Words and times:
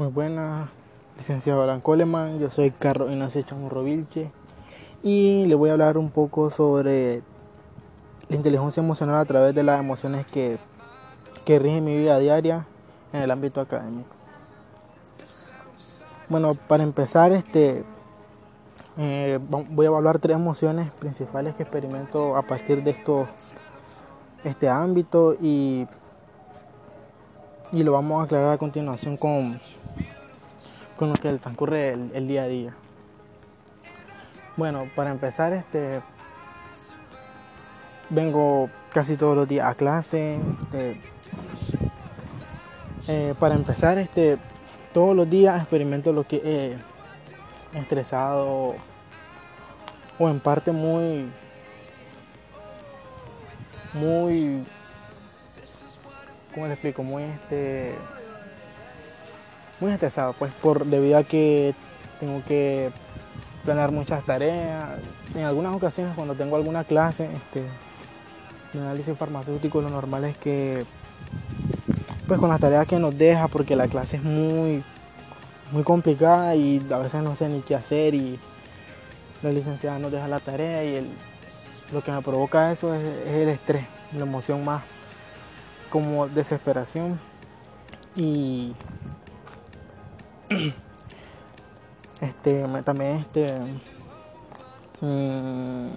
Muy 0.00 0.08
buenas, 0.08 0.70
licenciado 1.18 1.60
Alan 1.60 1.82
Coleman, 1.82 2.38
yo 2.38 2.48
soy 2.48 2.70
Carlos 2.70 3.10
Ignacio 3.10 3.42
Chamorro 3.42 3.84
Vilche 3.84 4.32
y 5.02 5.44
le 5.44 5.54
voy 5.54 5.68
a 5.68 5.74
hablar 5.74 5.98
un 5.98 6.08
poco 6.08 6.48
sobre 6.48 7.20
la 8.30 8.36
inteligencia 8.36 8.82
emocional 8.82 9.16
a 9.16 9.26
través 9.26 9.54
de 9.54 9.62
las 9.62 9.78
emociones 9.78 10.24
que, 10.24 10.56
que 11.44 11.58
rigen 11.58 11.84
mi 11.84 11.98
vida 11.98 12.18
diaria 12.18 12.66
en 13.12 13.20
el 13.20 13.30
ámbito 13.30 13.60
académico. 13.60 14.08
Bueno, 16.30 16.54
para 16.54 16.82
empezar, 16.82 17.32
este, 17.32 17.84
eh, 18.96 19.38
voy 19.50 19.84
a 19.84 19.88
evaluar 19.88 20.18
tres 20.18 20.34
emociones 20.34 20.90
principales 20.92 21.54
que 21.56 21.62
experimento 21.62 22.38
a 22.38 22.42
partir 22.42 22.82
de 22.82 22.92
esto, 22.92 23.28
este 24.44 24.66
ámbito 24.66 25.34
y, 25.42 25.86
y 27.72 27.82
lo 27.82 27.92
vamos 27.92 28.20
a 28.20 28.24
aclarar 28.24 28.54
a 28.54 28.58
continuación 28.58 29.16
con, 29.16 29.60
con 30.96 31.10
lo 31.10 31.14
que 31.14 31.32
transcurre 31.34 31.92
el, 31.92 32.28
día 32.28 32.42
a 32.42 32.48
día. 32.48 32.74
Bueno, 34.56 34.84
para 34.96 35.10
empezar, 35.10 35.52
este 35.52 36.00
vengo 38.08 38.68
casi 38.92 39.16
todos 39.16 39.36
los 39.36 39.48
días 39.48 39.70
a 39.70 39.74
clase. 39.74 40.38
Este, 40.64 41.00
eh, 43.08 43.34
para 43.38 43.54
empezar, 43.54 43.98
este 43.98 44.38
todos 44.92 45.14
los 45.14 45.30
días 45.30 45.60
experimento 45.60 46.12
lo 46.12 46.24
que 46.24 46.76
he 47.72 47.78
estresado 47.78 48.74
o 50.18 50.28
en 50.28 50.40
parte 50.40 50.72
muy 50.72 51.30
muy 53.94 54.64
¿cómo 56.54 56.66
le 56.66 56.74
explico? 56.74 57.02
muy 57.02 57.22
este 57.22 57.94
muy 59.80 59.92
estresado, 59.92 60.34
pues 60.38 60.52
por 60.62 60.84
debido 60.84 61.18
a 61.18 61.24
que 61.24 61.74
tengo 62.18 62.42
que 62.46 62.90
planear 63.64 63.92
muchas 63.92 64.24
tareas. 64.24 64.84
En 65.34 65.44
algunas 65.44 65.74
ocasiones 65.74 66.14
cuando 66.14 66.34
tengo 66.34 66.56
alguna 66.56 66.84
clase 66.84 67.30
este, 67.34 67.62
de 68.72 68.80
análisis 68.80 69.16
farmacéutico, 69.16 69.80
lo 69.80 69.88
normal 69.88 70.24
es 70.24 70.36
que 70.36 70.84
pues 72.26 72.38
con 72.38 72.50
las 72.50 72.60
tareas 72.60 72.86
que 72.86 72.98
nos 72.98 73.16
deja, 73.16 73.48
porque 73.48 73.74
la 73.74 73.88
clase 73.88 74.18
es 74.18 74.22
muy, 74.22 74.84
muy 75.72 75.82
complicada 75.82 76.54
y 76.54 76.80
a 76.90 76.98
veces 76.98 77.22
no 77.22 77.34
sé 77.34 77.48
ni 77.48 77.60
qué 77.60 77.74
hacer 77.74 78.14
y 78.14 78.38
la 79.42 79.50
licenciada 79.50 79.98
nos 79.98 80.12
deja 80.12 80.28
la 80.28 80.38
tarea 80.38 80.84
y 80.84 81.10
lo 81.92 82.04
que 82.04 82.12
me 82.12 82.22
provoca 82.22 82.70
eso 82.70 82.94
es 82.94 83.02
el 83.26 83.48
estrés, 83.48 83.84
la 84.12 84.22
emoción 84.22 84.64
más 84.64 84.82
como 85.90 86.28
desesperación 86.28 87.18
y 88.16 88.74
este, 92.20 92.64
también 92.84 93.18
este, 93.18 93.58
mm, 95.00 95.88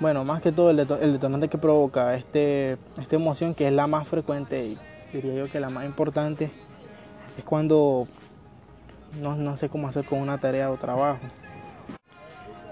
bueno, 0.00 0.24
más 0.24 0.42
que 0.42 0.52
todo 0.52 0.70
el, 0.70 0.76
detonante 0.76 1.48
que 1.48 1.58
provoca 1.58 2.14
este, 2.14 2.78
esta 3.00 3.16
emoción, 3.16 3.54
que 3.54 3.68
es 3.68 3.72
la 3.72 3.86
más 3.86 4.06
frecuente 4.06 4.66
y 4.66 4.78
diría 5.12 5.34
yo 5.34 5.50
que 5.50 5.60
la 5.60 5.70
más 5.70 5.84
importante, 5.84 6.50
es 7.36 7.44
cuando 7.44 8.08
no, 9.20 9.36
no 9.36 9.56
sé 9.56 9.68
cómo 9.68 9.88
hacer 9.88 10.04
con 10.04 10.20
una 10.20 10.38
tarea 10.38 10.70
o 10.70 10.76
trabajo. 10.76 11.20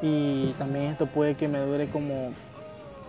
Y 0.02 0.52
también 0.52 0.86
esto 0.86 1.06
puede 1.06 1.36
que 1.36 1.46
me 1.46 1.58
dure 1.58 1.88
como 1.88 2.32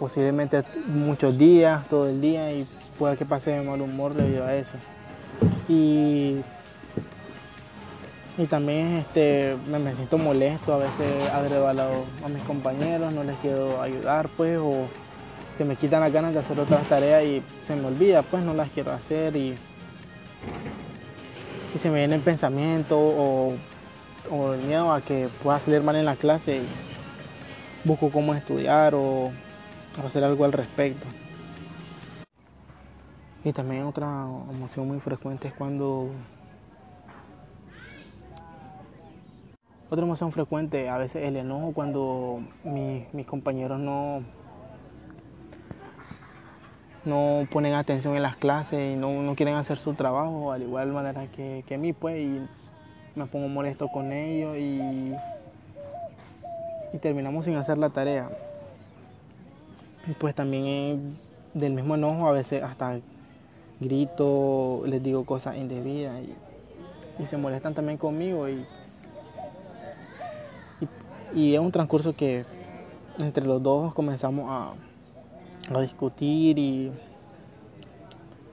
posiblemente 0.01 0.63
muchos 0.87 1.37
días, 1.37 1.87
todo 1.87 2.09
el 2.09 2.19
día, 2.19 2.51
y 2.51 2.65
pueda 2.97 3.15
que 3.15 3.23
pase 3.23 3.51
de 3.51 3.61
mal 3.61 3.79
humor 3.79 4.15
debido 4.15 4.43
a 4.43 4.55
eso. 4.55 4.73
Y 5.69 6.41
y 8.35 8.47
también 8.47 8.97
este, 8.97 9.55
me, 9.69 9.93
siento 9.93 10.17
molesto, 10.17 10.73
a 10.73 10.77
veces 10.77 11.29
agredo 11.31 11.67
a, 11.67 11.71
a, 11.71 12.29
mis 12.29 12.41
compañeros, 12.47 13.13
no 13.13 13.23
les 13.23 13.37
quiero 13.37 13.79
ayudar, 13.79 14.27
pues, 14.29 14.57
o 14.57 14.87
se 15.55 15.65
me 15.65 15.75
quitan 15.75 16.01
las 16.01 16.11
ganas 16.11 16.33
de 16.33 16.39
hacer 16.39 16.59
otras 16.59 16.83
tareas 16.89 17.23
y 17.23 17.43
se 17.61 17.75
me 17.75 17.85
olvida, 17.85 18.23
pues, 18.23 18.43
no 18.43 18.55
las 18.55 18.69
quiero 18.69 18.93
hacer 18.93 19.35
y, 19.35 19.55
y 21.75 21.77
se 21.77 21.91
me 21.91 21.99
viene 21.99 22.15
el 22.15 22.21
pensamiento 22.21 22.97
o, 22.97 23.53
o, 24.31 24.53
el 24.53 24.61
miedo 24.61 24.91
a 24.91 25.01
que 25.01 25.29
pueda 25.43 25.59
salir 25.59 25.83
mal 25.83 25.95
en 25.95 26.05
la 26.05 26.15
clase 26.15 26.57
y 26.57 26.67
busco 27.83 28.09
cómo 28.09 28.33
estudiar 28.33 28.95
o 28.95 29.31
hacer 30.05 30.23
algo 30.23 30.45
al 30.45 30.53
respecto. 30.53 31.05
Y 33.43 33.53
también 33.53 33.83
otra 33.83 34.25
emoción 34.51 34.87
muy 34.87 34.99
frecuente 34.99 35.47
es 35.47 35.53
cuando 35.53 36.11
Otra 39.91 40.05
emoción 40.05 40.31
frecuente, 40.31 40.87
a 40.87 40.97
veces 40.97 41.21
el 41.27 41.35
enojo 41.35 41.73
cuando 41.73 42.39
mis 42.63 43.25
compañeros 43.27 43.77
no, 43.77 44.23
no 47.03 47.45
ponen 47.51 47.73
atención 47.73 48.15
en 48.15 48.23
las 48.23 48.37
clases 48.37 48.93
y 48.93 48.95
no, 48.95 49.35
quieren 49.35 49.55
hacer 49.55 49.79
su 49.79 49.93
trabajo, 49.93 50.53
al 50.53 50.61
igual 50.61 50.93
manera 50.93 51.27
que, 51.27 51.65
que 51.67 51.77
mí, 51.77 51.91
pues, 51.91 52.21
y 52.21 52.39
me 53.15 53.25
pongo 53.25 53.49
molesto 53.49 53.89
con 53.89 54.13
ellos 54.13 54.55
y, 54.55 55.11
y 56.93 56.97
terminamos 56.99 57.43
sin 57.43 57.57
hacer 57.57 57.77
la 57.77 57.89
tarea. 57.89 58.29
Pues 60.17 60.35
también 60.35 61.13
del 61.53 61.73
mismo 61.73 61.95
enojo 61.95 62.27
a 62.27 62.31
veces 62.31 62.63
hasta 62.63 62.99
grito, 63.79 64.83
les 64.85 65.01
digo 65.01 65.25
cosas 65.25 65.57
indebidas 65.57 66.21
y, 66.21 66.35
se 67.25 67.37
molestan 67.37 67.75
también 67.75 67.99
conmigo 67.99 68.49
y 68.49 68.65
y 71.33 71.53
es 71.53 71.59
un 71.59 71.71
transcurso 71.71 72.15
que 72.15 72.45
entre 73.19 73.45
los 73.45 73.61
dos 73.61 73.93
comenzamos 73.93 74.47
a, 74.49 74.73
discutir 75.79 76.57
y 76.59 76.91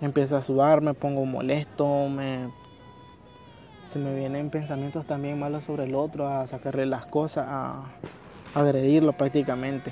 empieza 0.00 0.38
a 0.38 0.42
sudar, 0.42 0.80
me 0.80 0.94
pongo 0.94 1.24
molesto, 1.24 2.08
me, 2.08 2.48
se 3.86 3.98
me 3.98 4.14
vienen 4.14 4.50
pensamientos 4.50 5.04
también 5.04 5.38
malos 5.38 5.64
sobre 5.64 5.84
el 5.84 5.96
otro, 5.96 6.28
a 6.28 6.46
sacarle 6.46 6.86
las 6.86 7.06
cosas, 7.06 7.46
a, 7.48 7.86
agredirlo 8.54 9.12
prácticamente. 9.14 9.90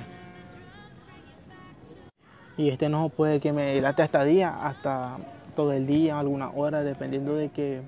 Y 2.56 2.70
este 2.70 2.86
enojo 2.86 3.10
puede 3.10 3.40
que 3.40 3.52
me 3.52 3.74
dilate 3.74 4.02
hasta 4.02 4.24
día, 4.24 4.56
hasta 4.66 5.18
todo 5.54 5.72
el 5.72 5.86
día, 5.86 6.18
algunas 6.18 6.52
horas, 6.56 6.84
dependiendo 6.84 7.34
de 7.34 7.50
que 7.50 7.82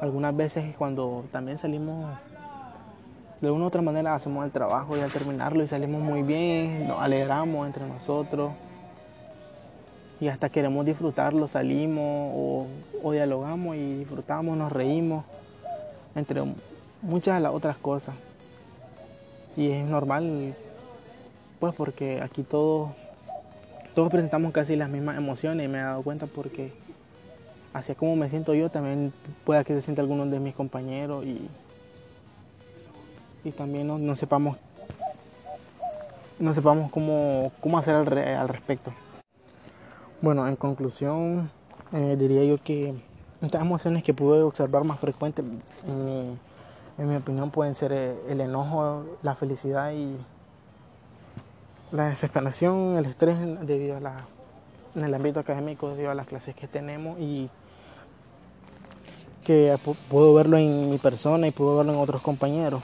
algunas 0.00 0.36
veces 0.36 0.74
cuando 0.76 1.24
también 1.32 1.58
salimos 1.58 2.06
de 3.40 3.50
una 3.50 3.64
u 3.64 3.68
otra 3.68 3.82
manera 3.82 4.14
hacemos 4.14 4.44
el 4.44 4.52
trabajo 4.52 4.96
y 4.96 5.00
al 5.00 5.10
terminarlo 5.10 5.62
y 5.62 5.68
salimos 5.68 6.02
muy 6.02 6.22
bien, 6.22 6.88
nos 6.88 7.00
alegramos 7.00 7.66
entre 7.66 7.86
nosotros 7.86 8.52
y 10.20 10.28
hasta 10.28 10.48
queremos 10.48 10.86
disfrutarlo, 10.86 11.48
salimos 11.48 12.32
o, 13.02 13.12
dialogamos 13.12 13.76
y 13.76 13.98
disfrutamos, 13.98 14.56
nos 14.56 14.72
reímos, 14.72 15.24
entre 16.14 16.42
muchas 17.02 17.34
de 17.34 17.40
las 17.40 17.52
otras 17.52 17.76
cosas. 17.76 18.14
Y 19.56 19.70
es 19.70 19.84
normal, 19.84 20.54
pues 21.60 21.74
porque 21.74 22.22
aquí 22.22 22.42
todos, 22.42 22.90
todos 23.94 24.10
presentamos 24.10 24.52
casi 24.52 24.76
las 24.76 24.90
mismas 24.90 25.16
emociones 25.16 25.66
y 25.66 25.68
me 25.68 25.78
he 25.78 25.82
dado 25.82 26.02
cuenta 26.02 26.26
porque 26.26 26.72
así 27.72 27.94
como 27.94 28.16
me 28.16 28.28
siento 28.28 28.54
yo, 28.54 28.70
también 28.70 29.12
pueda 29.44 29.64
que 29.64 29.74
se 29.74 29.80
sienta 29.80 30.02
algunos 30.02 30.30
de 30.30 30.40
mis 30.40 30.54
compañeros 30.54 31.24
y 31.24 31.48
y 33.44 33.50
también 33.52 33.86
no, 33.86 34.16
sepamos 34.16 34.56
no 36.38 36.52
sepamos 36.54 36.90
cómo, 36.90 37.52
cómo 37.60 37.78
hacer 37.78 37.94
al, 37.94 38.48
respecto. 38.48 38.92
Bueno, 40.20 40.48
en 40.48 40.56
conclusión, 40.56 41.50
eh, 41.92 42.16
diría 42.18 42.44
yo 42.44 42.58
que 42.62 42.94
estas 43.40 43.60
emociones 43.60 44.02
que 44.02 44.14
pude 44.14 44.42
observar 44.42 44.84
más 44.84 44.98
frecuentes, 44.98 45.44
en 45.86 47.08
mi, 47.08 47.16
opinión, 47.16 47.50
pueden 47.50 47.74
ser 47.74 47.92
eh, 47.92 48.16
el 48.28 48.40
enojo, 48.40 49.04
la 49.22 49.34
felicidad 49.34 49.92
y 49.92 50.16
la 51.94 52.08
desesperación, 52.08 52.96
el 52.96 53.06
estrés 53.06 53.36
debido 53.62 53.96
a 53.96 54.00
la, 54.00 54.24
en 54.96 55.04
el 55.04 55.14
ámbito 55.14 55.38
académico, 55.38 55.90
debido 55.90 56.10
a 56.10 56.14
las 56.14 56.26
clases 56.26 56.54
que 56.56 56.66
tenemos 56.66 57.20
y 57.20 57.48
que 59.44 59.78
puedo 60.08 60.34
verlo 60.34 60.56
en 60.56 60.90
mi 60.90 60.98
persona 60.98 61.46
y 61.46 61.52
puedo 61.52 61.76
verlo 61.76 61.92
en 61.92 62.00
otros 62.00 62.20
compañeros. 62.20 62.82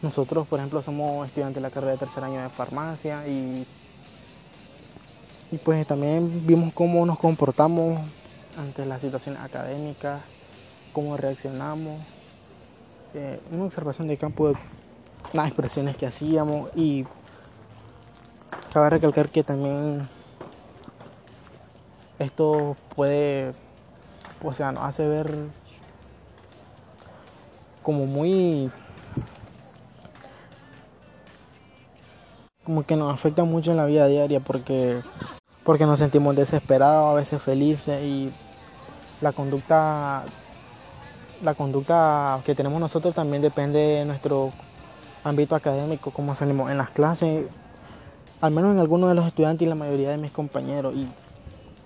Nosotros, 0.00 0.46
por 0.46 0.60
ejemplo, 0.60 0.80
somos 0.80 1.26
estudiantes 1.26 1.56
de 1.56 1.60
la 1.60 1.70
carrera 1.70 1.92
de 1.92 1.98
tercer 1.98 2.22
año 2.22 2.40
de 2.40 2.48
farmacia 2.50 3.26
y, 3.26 3.66
y 5.50 5.56
pues 5.58 5.84
también 5.84 6.46
vimos 6.46 6.72
cómo 6.72 7.04
nos 7.04 7.18
comportamos 7.18 8.00
ante 8.56 8.86
las 8.86 9.00
situaciones 9.00 9.42
académicas, 9.42 10.22
cómo 10.92 11.16
reaccionamos, 11.16 12.00
eh, 13.14 13.40
una 13.50 13.64
observación 13.64 14.06
de 14.06 14.16
campo 14.16 14.48
de 14.48 14.54
las 15.32 15.48
expresiones 15.48 15.96
que 15.96 16.06
hacíamos 16.06 16.70
y 16.76 17.04
cabe 18.72 18.90
recalcar 18.90 19.28
que 19.28 19.42
también 19.42 20.08
esto 22.18 22.76
puede, 22.94 23.52
o 24.42 24.52
sea, 24.52 24.72
nos 24.72 24.84
hace 24.84 25.06
ver 25.06 25.34
como 27.82 28.06
muy 28.06 28.70
como 32.64 32.84
que 32.84 32.94
nos 32.94 33.12
afecta 33.12 33.44
mucho 33.44 33.72
en 33.72 33.78
la 33.78 33.86
vida 33.86 34.06
diaria 34.06 34.40
porque 34.40 35.02
porque 35.64 35.86
nos 35.86 35.98
sentimos 35.98 36.36
desesperados, 36.36 37.10
a 37.10 37.14
veces 37.14 37.42
felices 37.42 38.02
y 38.02 38.30
la 39.20 39.32
conducta 39.32 40.24
la 41.42 41.54
conducta 41.54 42.38
que 42.44 42.54
tenemos 42.54 42.80
nosotros 42.80 43.14
también 43.14 43.42
depende 43.42 43.78
de 43.78 44.04
nuestro 44.04 44.52
ámbito 45.24 45.54
académico, 45.54 46.10
cómo 46.10 46.34
salimos 46.34 46.70
en 46.70 46.78
las 46.78 46.90
clases, 46.90 47.46
al 48.40 48.50
menos 48.52 48.72
en 48.72 48.80
algunos 48.80 49.08
de 49.08 49.14
los 49.14 49.26
estudiantes 49.26 49.66
y 49.66 49.68
la 49.68 49.74
mayoría 49.74 50.10
de 50.10 50.16
mis 50.16 50.32
compañeros. 50.32 50.94
Y 50.94 51.06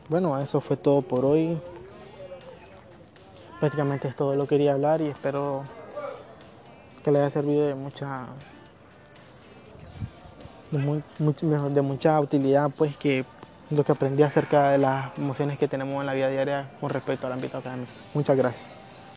bueno, 0.08 0.38
eso 0.38 0.60
fue 0.60 0.76
todo 0.76 1.02
por 1.02 1.24
hoy. 1.24 1.58
Prácticamente 3.60 4.08
es 4.08 4.16
todo 4.16 4.34
lo 4.34 4.44
que 4.44 4.56
quería 4.56 4.74
hablar 4.74 5.00
y 5.00 5.06
espero 5.06 5.64
que 7.02 7.10
le 7.10 7.20
haya 7.20 7.30
servido 7.30 7.66
de 7.66 7.74
mucha 7.74 8.26
de, 10.70 11.02
de 11.70 11.82
mucha 11.82 12.20
utilidad 12.20 12.70
pues 12.76 12.96
que 12.96 13.24
lo 13.70 13.84
que 13.84 13.92
aprendí 13.92 14.22
acerca 14.22 14.70
de 14.70 14.78
las 14.78 15.16
emociones 15.18 15.58
que 15.58 15.68
tenemos 15.68 16.00
en 16.00 16.06
la 16.06 16.14
vida 16.14 16.28
diaria 16.28 16.70
con 16.80 16.90
respecto 16.90 17.26
al 17.26 17.32
ámbito 17.32 17.58
académico. 17.58 17.92
Muchas 18.12 18.36
gracias. 18.36 18.83